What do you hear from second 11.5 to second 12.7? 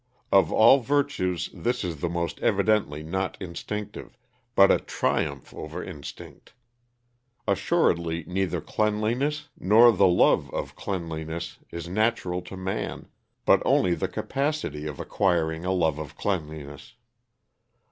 is natural to